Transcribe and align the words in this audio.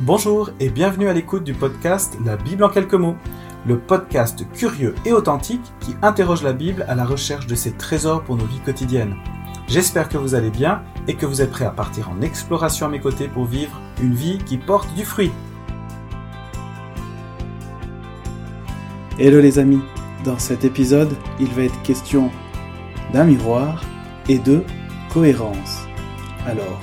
Bonjour 0.00 0.50
et 0.60 0.68
bienvenue 0.68 1.08
à 1.08 1.14
l'écoute 1.14 1.42
du 1.42 1.54
podcast 1.54 2.18
La 2.22 2.36
Bible 2.36 2.62
en 2.64 2.68
quelques 2.68 2.92
mots, 2.92 3.16
le 3.66 3.78
podcast 3.78 4.44
curieux 4.52 4.94
et 5.06 5.14
authentique 5.14 5.72
qui 5.80 5.94
interroge 6.02 6.42
la 6.42 6.52
Bible 6.52 6.84
à 6.86 6.94
la 6.94 7.06
recherche 7.06 7.46
de 7.46 7.54
ses 7.54 7.72
trésors 7.72 8.22
pour 8.22 8.36
nos 8.36 8.44
vies 8.44 8.60
quotidiennes. 8.60 9.16
J'espère 9.68 10.10
que 10.10 10.18
vous 10.18 10.34
allez 10.34 10.50
bien 10.50 10.82
et 11.08 11.14
que 11.14 11.24
vous 11.24 11.40
êtes 11.40 11.50
prêts 11.50 11.64
à 11.64 11.70
partir 11.70 12.10
en 12.10 12.20
exploration 12.20 12.84
à 12.84 12.88
mes 12.90 13.00
côtés 13.00 13.26
pour 13.26 13.46
vivre 13.46 13.80
une 14.02 14.12
vie 14.12 14.36
qui 14.36 14.58
porte 14.58 14.94
du 14.94 15.06
fruit. 15.06 15.32
Hello 19.18 19.40
les 19.40 19.58
amis, 19.58 19.80
dans 20.26 20.38
cet 20.38 20.66
épisode, 20.66 21.16
il 21.40 21.48
va 21.48 21.62
être 21.62 21.82
question 21.82 22.30
d'un 23.14 23.24
miroir 23.24 23.82
et 24.28 24.38
de 24.38 24.62
cohérence. 25.10 25.86
Alors, 26.46 26.80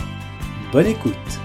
bonne 0.72 0.88
écoute 0.88 1.40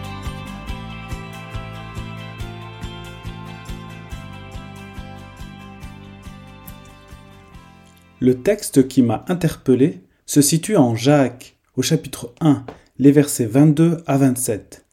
Le 8.20 8.42
texte 8.42 8.88
qui 8.88 9.02
m'a 9.02 9.24
interpellé 9.28 10.02
se 10.26 10.42
situe 10.42 10.76
en 10.76 10.96
Jacques, 10.96 11.56
au 11.76 11.82
chapitre 11.82 12.34
1, 12.40 12.66
les 12.98 13.12
versets 13.12 13.46
22 13.46 14.02
à 14.06 14.18
27. 14.18 14.84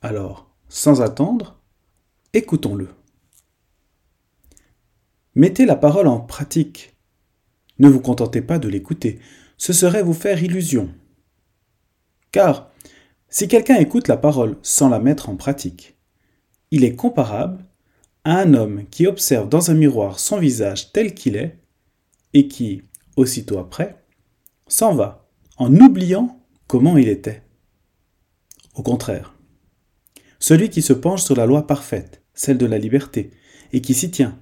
Alors, 0.00 0.50
sans 0.70 1.02
attendre, 1.02 1.60
écoutons-le. 2.32 2.88
Mettez 5.34 5.66
la 5.66 5.76
parole 5.76 6.06
en 6.06 6.20
pratique. 6.20 6.96
Ne 7.78 7.90
vous 7.90 8.00
contentez 8.00 8.40
pas 8.40 8.58
de 8.58 8.68
l'écouter, 8.68 9.18
ce 9.58 9.74
serait 9.74 10.02
vous 10.02 10.14
faire 10.14 10.42
illusion. 10.42 10.90
Car, 12.30 12.70
si 13.28 13.48
quelqu'un 13.48 13.76
écoute 13.76 14.08
la 14.08 14.16
parole 14.16 14.56
sans 14.62 14.88
la 14.88 14.98
mettre 14.98 15.28
en 15.28 15.36
pratique, 15.36 15.98
il 16.70 16.84
est 16.84 16.96
comparable 16.96 17.66
à 18.24 18.38
un 18.38 18.54
homme 18.54 18.86
qui 18.90 19.06
observe 19.06 19.50
dans 19.50 19.70
un 19.70 19.74
miroir 19.74 20.18
son 20.18 20.38
visage 20.38 20.90
tel 20.92 21.12
qu'il 21.12 21.36
est 21.36 21.61
et 22.34 22.48
qui, 22.48 22.82
aussitôt 23.16 23.58
après, 23.58 24.04
s'en 24.66 24.94
va 24.94 25.28
en 25.56 25.74
oubliant 25.76 26.40
comment 26.66 26.96
il 26.96 27.08
était. 27.08 27.42
Au 28.74 28.82
contraire, 28.82 29.34
celui 30.38 30.70
qui 30.70 30.82
se 30.82 30.92
penche 30.92 31.22
sur 31.22 31.36
la 31.36 31.46
loi 31.46 31.66
parfaite, 31.66 32.22
celle 32.34 32.58
de 32.58 32.66
la 32.66 32.78
liberté, 32.78 33.30
et 33.72 33.80
qui 33.80 33.94
s'y 33.94 34.10
tient, 34.10 34.40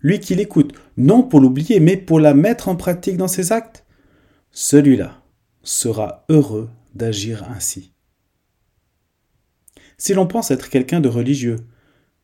lui 0.00 0.20
qui 0.20 0.34
l'écoute, 0.34 0.74
non 0.96 1.22
pour 1.22 1.40
l'oublier, 1.40 1.80
mais 1.80 1.96
pour 1.96 2.20
la 2.20 2.34
mettre 2.34 2.68
en 2.68 2.76
pratique 2.76 3.16
dans 3.16 3.28
ses 3.28 3.52
actes, 3.52 3.84
celui-là 4.50 5.22
sera 5.62 6.24
heureux 6.28 6.70
d'agir 6.94 7.48
ainsi. 7.50 7.92
Si 9.98 10.14
l'on 10.14 10.26
pense 10.26 10.50
être 10.50 10.70
quelqu'un 10.70 11.00
de 11.00 11.08
religieux, 11.08 11.58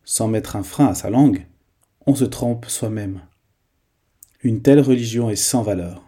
sans 0.04 0.28
mettre 0.28 0.56
un 0.56 0.62
frein 0.62 0.86
à 0.86 0.94
sa 0.94 1.10
langue, 1.10 1.46
on 2.06 2.14
se 2.14 2.24
trompe 2.24 2.66
soi-même. 2.66 3.20
Une 4.46 4.62
telle 4.62 4.78
religion 4.78 5.28
est 5.28 5.34
sans 5.34 5.64
valeur. 5.64 6.04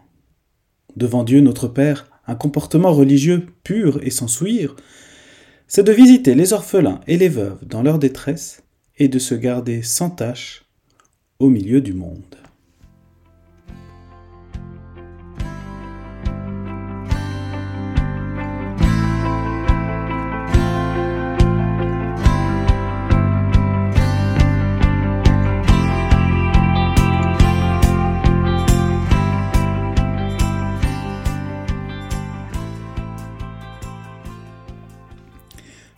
Devant 0.94 1.24
Dieu 1.24 1.40
notre 1.40 1.66
Père, 1.66 2.08
un 2.28 2.36
comportement 2.36 2.92
religieux 2.92 3.46
pur 3.64 3.98
et 4.04 4.10
sans 4.10 4.28
souillure, 4.28 4.76
c'est 5.66 5.82
de 5.82 5.90
visiter 5.90 6.36
les 6.36 6.52
orphelins 6.52 7.00
et 7.08 7.16
les 7.16 7.28
veuves 7.28 7.58
dans 7.66 7.82
leur 7.82 7.98
détresse 7.98 8.62
et 8.96 9.08
de 9.08 9.18
se 9.18 9.34
garder 9.34 9.82
sans 9.82 10.10
tâche 10.10 10.66
au 11.40 11.48
milieu 11.48 11.80
du 11.80 11.94
monde. 11.94 12.36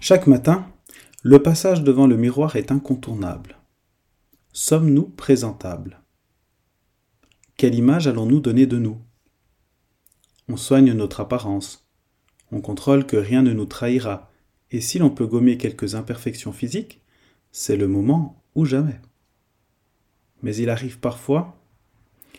Chaque 0.02 0.26
matin, 0.26 0.66
le 1.22 1.42
passage 1.42 1.82
devant 1.82 2.06
le 2.06 2.16
miroir 2.16 2.56
est 2.56 2.72
incontournable. 2.72 3.58
Sommes-nous 4.54 5.02
présentables? 5.02 6.00
Quelle 7.58 7.74
image 7.74 8.06
allons-nous 8.06 8.40
donner 8.40 8.64
de 8.64 8.78
nous? 8.78 8.96
On 10.48 10.56
soigne 10.56 10.94
notre 10.94 11.20
apparence, 11.20 11.86
on 12.50 12.62
contrôle 12.62 13.04
que 13.04 13.18
rien 13.18 13.42
ne 13.42 13.52
nous 13.52 13.66
trahira, 13.66 14.30
et 14.70 14.80
si 14.80 14.98
l'on 14.98 15.10
peut 15.10 15.26
gommer 15.26 15.58
quelques 15.58 15.94
imperfections 15.94 16.52
physiques, 16.52 17.02
c'est 17.52 17.76
le 17.76 17.86
moment 17.86 18.42
ou 18.54 18.64
jamais. 18.64 19.02
Mais 20.42 20.56
il 20.56 20.70
arrive 20.70 20.98
parfois 20.98 21.60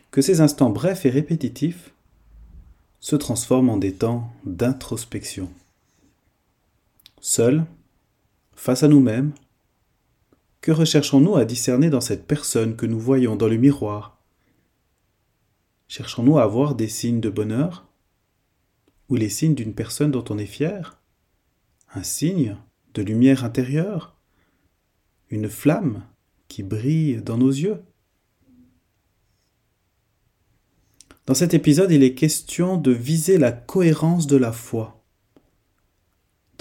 que 0.09 0.22
ces 0.22 0.41
instants 0.41 0.72
brefs 0.72 1.05
et 1.05 1.11
répétitifs 1.11 1.93
se 2.99 3.16
transforment 3.16 3.69
en 3.69 3.78
des 3.78 3.93
temps 3.93 4.33
d'introspection. 4.45 5.51
Seuls, 7.23 7.67
face 8.55 8.81
à 8.81 8.87
nous-mêmes, 8.87 9.33
que 10.59 10.71
recherchons-nous 10.71 11.35
à 11.35 11.45
discerner 11.45 11.91
dans 11.91 12.01
cette 12.01 12.25
personne 12.25 12.75
que 12.75 12.87
nous 12.87 12.99
voyons 12.99 13.35
dans 13.35 13.47
le 13.47 13.57
miroir? 13.57 14.23
Cherchons-nous 15.87 16.39
à 16.39 16.47
voir 16.47 16.73
des 16.73 16.87
signes 16.87 17.21
de 17.21 17.29
bonheur? 17.29 17.87
Ou 19.07 19.15
les 19.15 19.29
signes 19.29 19.53
d'une 19.53 19.75
personne 19.75 20.09
dont 20.09 20.25
on 20.31 20.39
est 20.39 20.47
fier? 20.47 20.99
Un 21.93 22.01
signe 22.01 22.57
de 22.95 23.03
lumière 23.03 23.45
intérieure? 23.45 24.15
Une 25.29 25.47
flamme 25.47 26.03
qui 26.47 26.63
brille 26.63 27.21
dans 27.21 27.37
nos 27.37 27.51
yeux? 27.51 27.83
Dans 31.27 31.35
cet 31.35 31.53
épisode, 31.53 31.91
il 31.91 32.01
est 32.01 32.15
question 32.15 32.77
de 32.77 32.91
viser 32.91 33.37
la 33.37 33.51
cohérence 33.51 34.25
de 34.25 34.37
la 34.37 34.51
foi. 34.51 35.00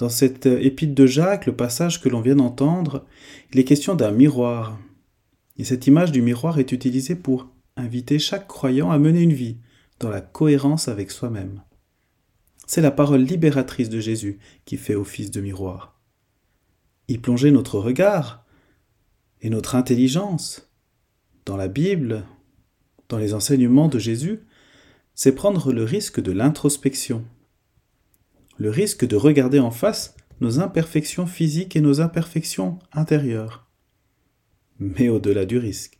Dans 0.01 0.09
cette 0.09 0.47
épître 0.47 0.95
de 0.95 1.05
Jacques, 1.05 1.45
le 1.45 1.55
passage 1.55 2.01
que 2.01 2.09
l'on 2.09 2.21
vient 2.21 2.37
d'entendre, 2.37 3.05
il 3.53 3.59
est 3.59 3.63
question 3.63 3.93
d'un 3.93 4.09
miroir. 4.09 4.79
Et 5.57 5.63
cette 5.63 5.85
image 5.85 6.11
du 6.11 6.23
miroir 6.23 6.57
est 6.57 6.71
utilisée 6.71 7.13
pour 7.13 7.51
inviter 7.77 8.17
chaque 8.17 8.47
croyant 8.47 8.89
à 8.89 8.97
mener 8.97 9.21
une 9.21 9.31
vie 9.31 9.57
dans 9.99 10.09
la 10.09 10.21
cohérence 10.21 10.87
avec 10.87 11.11
soi-même. 11.11 11.61
C'est 12.65 12.81
la 12.81 12.89
parole 12.89 13.21
libératrice 13.21 13.89
de 13.89 13.99
Jésus 13.99 14.39
qui 14.65 14.75
fait 14.77 14.95
office 14.95 15.29
de 15.29 15.39
miroir. 15.39 16.01
Y 17.07 17.19
plonger 17.19 17.51
notre 17.51 17.77
regard 17.77 18.43
et 19.41 19.51
notre 19.51 19.75
intelligence 19.75 20.67
dans 21.45 21.57
la 21.57 21.67
Bible, 21.67 22.25
dans 23.07 23.19
les 23.19 23.35
enseignements 23.35 23.87
de 23.87 23.99
Jésus, 23.99 24.39
c'est 25.13 25.35
prendre 25.35 25.71
le 25.71 25.83
risque 25.83 26.19
de 26.19 26.31
l'introspection, 26.31 27.23
le 28.61 28.69
risque 28.69 29.07
de 29.07 29.15
regarder 29.15 29.59
en 29.59 29.71
face 29.71 30.15
nos 30.39 30.59
imperfections 30.59 31.25
physiques 31.25 31.75
et 31.75 31.81
nos 31.81 31.99
imperfections 31.99 32.77
intérieures. 32.93 33.65
Mais 34.77 35.09
au-delà 35.09 35.45
du 35.45 35.57
risque, 35.57 35.97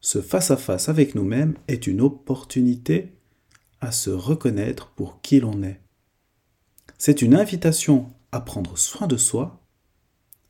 ce 0.00 0.22
face-à-face 0.22 0.88
avec 0.88 1.14
nous-mêmes 1.14 1.58
est 1.68 1.86
une 1.86 2.00
opportunité 2.00 3.12
à 3.82 3.92
se 3.92 4.08
reconnaître 4.08 4.92
pour 4.92 5.20
qui 5.20 5.40
l'on 5.40 5.62
est. 5.62 5.78
C'est 6.96 7.20
une 7.20 7.34
invitation 7.34 8.10
à 8.32 8.40
prendre 8.40 8.78
soin 8.78 9.06
de 9.06 9.18
soi 9.18 9.60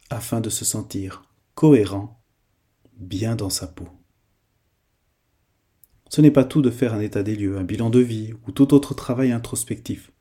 afin 0.08 0.40
de 0.40 0.50
se 0.50 0.64
sentir 0.64 1.24
cohérent, 1.56 2.22
bien 2.96 3.34
dans 3.34 3.50
sa 3.50 3.66
peau. 3.66 3.88
Ce 6.10 6.20
n'est 6.20 6.30
pas 6.30 6.44
tout 6.44 6.62
de 6.62 6.70
faire 6.70 6.94
un 6.94 7.00
état 7.00 7.24
des 7.24 7.34
lieux, 7.34 7.58
un 7.58 7.64
bilan 7.64 7.90
de 7.90 7.98
vie 7.98 8.34
ou 8.46 8.52
tout 8.52 8.72
autre 8.72 8.94
travail 8.94 9.32
introspectif. 9.32 10.12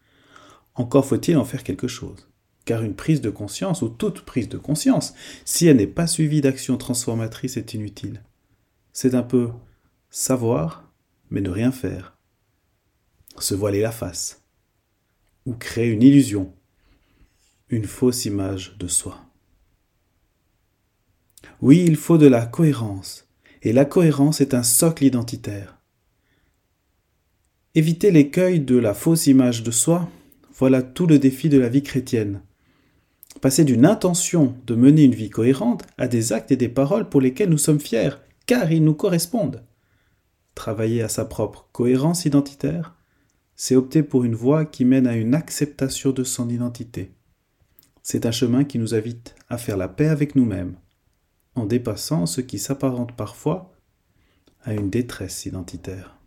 Encore 0.80 1.06
faut-il 1.06 1.36
en 1.36 1.44
faire 1.44 1.66
quelque 1.66 1.90
chose. 1.90 2.30
Car 2.64 2.84
une 2.84 2.96
prise 2.96 3.20
de 3.20 3.30
conscience, 3.30 3.82
ou 3.82 3.90
toute 3.90 4.22
prise 4.22 4.48
de 4.48 4.58
conscience, 4.58 5.14
si 5.44 5.68
elle 5.68 5.76
n'est 5.76 5.88
pas 5.88 6.08
suivie 6.08 6.40
d'action 6.40 6.78
transformatrice, 6.78 7.58
est 7.58 7.74
inutile. 7.74 8.24
C'est 8.94 9.14
un 9.14 9.22
peu 9.22 9.50
savoir, 10.10 10.90
mais 11.32 11.42
ne 11.42 11.50
rien 11.50 11.74
faire. 11.74 12.18
Se 13.40 13.56
voiler 13.56 13.82
la 13.82 13.92
face. 13.92 14.46
Ou 15.46 15.54
créer 15.54 15.90
une 15.90 16.02
illusion, 16.02 16.54
une 17.68 17.86
fausse 17.86 18.24
image 18.24 18.78
de 18.78 18.88
soi. 18.88 19.20
Oui, 21.62 21.84
il 21.86 21.98
faut 21.98 22.18
de 22.18 22.28
la 22.28 22.46
cohérence, 22.46 23.28
et 23.64 23.74
la 23.74 23.84
cohérence 23.84 24.40
est 24.40 24.54
un 24.54 24.64
socle 24.64 25.04
identitaire. 25.04 25.78
Éviter 27.76 28.12
l'écueil 28.12 28.62
de 28.62 28.78
la 28.78 28.94
fausse 28.94 29.28
image 29.28 29.62
de 29.64 29.72
soi, 29.72 30.10
voilà 30.60 30.84
tout 30.84 31.08
le 31.08 31.20
défi 31.20 31.48
de 31.48 31.58
la 31.58 31.70
vie 31.70 31.84
chrétienne. 31.84 32.42
Passer 33.40 33.64
d'une 33.64 33.86
intention 33.86 34.58
de 34.68 34.76
mener 34.76 35.06
une 35.06 35.16
vie 35.16 35.30
cohérente 35.30 35.84
à 35.98 36.10
des 36.10 36.34
actes 36.34 36.52
et 36.52 36.58
des 36.58 36.68
paroles 36.68 37.08
pour 37.08 37.22
lesquels 37.22 37.50
nous 37.50 37.58
sommes 37.58 37.80
fiers, 37.80 38.18
car 38.46 38.70
ils 38.70 38.84
nous 38.84 38.94
correspondent. 38.94 39.64
Travailler 40.56 41.02
à 41.02 41.08
sa 41.08 41.24
propre 41.24 41.70
cohérence 41.72 42.26
identitaire, 42.26 42.96
c'est 43.56 43.78
opter 43.78 44.04
pour 44.04 44.26
une 44.26 44.36
voie 44.36 44.66
qui 44.66 44.84
mène 44.84 45.08
à 45.08 45.16
une 45.16 45.34
acceptation 45.34 46.12
de 46.12 46.26
son 46.26 46.50
identité. 46.50 47.14
C'est 48.04 48.26
un 48.26 48.32
chemin 48.32 48.66
qui 48.66 48.80
nous 48.80 48.94
invite 48.94 49.36
à 49.48 49.58
faire 49.58 49.78
la 49.78 49.88
paix 49.88 50.08
avec 50.08 50.36
nous-mêmes, 50.36 50.76
en 51.56 51.66
dépassant 51.66 52.26
ce 52.26 52.42
qui 52.42 52.60
s'apparente 52.60 53.14
parfois 53.14 53.72
à 54.64 54.74
une 54.74 54.90
détresse 54.90 55.46
identitaire. 55.46 56.18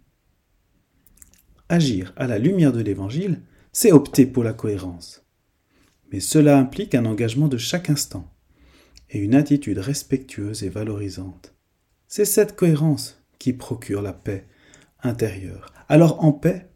Agir 1.69 2.15
à 2.17 2.27
la 2.27 2.39
lumière 2.39 2.73
de 2.73 2.81
l'Évangile, 2.81 3.43
c'est 3.73 3.93
opter 3.93 4.27
pour 4.27 4.45
la 4.45 4.53
cohérence. 4.53 5.25
Mais 6.13 6.21
cela 6.21 6.59
implique 6.59 6.95
un 6.95 7.07
engagement 7.07 7.49
de 7.49 7.57
chaque 7.57 7.89
instant 7.89 8.31
et 9.11 9.19
une 9.19 9.35
attitude 9.35 9.79
respectueuse 9.79 10.63
et 10.63 10.69
valorisante. 10.69 11.55
C'est 12.07 12.27
cette 12.27 12.55
cohérence 12.55 13.23
qui 13.39 13.55
procure 13.55 14.03
la 14.03 14.13
paix 14.13 14.47
intérieure. 15.03 15.73
Alors 15.89 16.23
en 16.23 16.33
paix, 16.33 16.69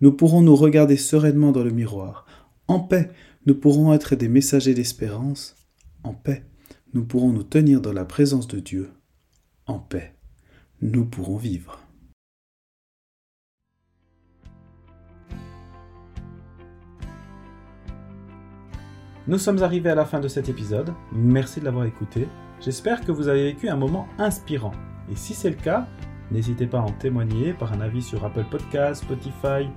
nous 0.00 0.12
pourrons 0.12 0.42
nous 0.42 0.54
regarder 0.56 0.96
sereinement 0.96 1.52
dans 1.52 1.64
le 1.64 1.70
miroir. 1.70 2.26
En 2.68 2.80
paix, 2.80 3.10
nous 3.46 3.54
pourrons 3.54 3.92
être 3.92 4.14
des 4.14 4.28
messagers 4.28 4.74
d'espérance. 4.74 5.56
En 6.02 6.14
paix, 6.14 6.44
nous 6.92 7.04
pourrons 7.04 7.32
nous 7.32 7.42
tenir 7.42 7.80
dans 7.80 7.92
la 7.92 8.04
présence 8.04 8.46
de 8.46 8.60
Dieu. 8.60 8.90
En 9.66 9.78
paix, 9.78 10.14
nous 10.82 11.06
pourrons 11.06 11.36
vivre. 11.36 11.83
Nous 19.26 19.38
sommes 19.38 19.62
arrivés 19.62 19.88
à 19.88 19.94
la 19.94 20.04
fin 20.04 20.20
de 20.20 20.28
cet 20.28 20.50
épisode. 20.50 20.92
Merci 21.10 21.58
de 21.58 21.64
l'avoir 21.64 21.86
écouté. 21.86 22.28
J'espère 22.60 23.00
que 23.00 23.10
vous 23.10 23.28
avez 23.28 23.44
vécu 23.44 23.70
un 23.70 23.76
moment 23.76 24.06
inspirant. 24.18 24.72
Et 25.10 25.16
si 25.16 25.32
c'est 25.32 25.48
le 25.48 25.56
cas, 25.56 25.86
n'hésitez 26.30 26.66
pas 26.66 26.80
à 26.80 26.82
en 26.82 26.92
témoigner 26.92 27.54
par 27.54 27.72
un 27.72 27.80
avis 27.80 28.02
sur 28.02 28.22
Apple 28.22 28.44
Podcasts, 28.50 29.02
Spotify 29.02 29.70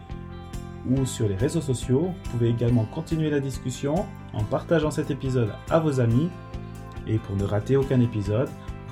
ou 0.89 1.05
sur 1.05 1.29
les 1.29 1.37
réseaux 1.37 1.61
sociaux. 1.61 2.09
Vous 2.25 2.31
pouvez 2.31 2.49
également 2.49 2.83
continuer 2.93 3.29
la 3.29 3.39
discussion 3.39 4.05
en 4.33 4.43
partageant 4.43 4.91
cet 4.91 5.11
épisode 5.11 5.53
à 5.69 5.79
vos 5.79 6.01
amis. 6.01 6.29
Et 7.07 7.17
pour 7.17 7.37
ne 7.37 7.45
rater 7.45 7.77
aucun 7.77 8.01
épisode, 8.01 8.49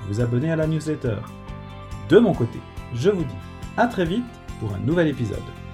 vous 0.08 0.22
abonner 0.22 0.50
à 0.50 0.56
la 0.56 0.66
newsletter. 0.66 1.18
De 2.08 2.18
mon 2.18 2.32
côté, 2.32 2.60
je 2.94 3.10
vous 3.10 3.24
dis 3.24 3.34
à 3.76 3.88
très 3.88 4.06
vite 4.06 4.24
pour 4.58 4.72
un 4.72 4.78
nouvel 4.78 5.08
épisode. 5.08 5.65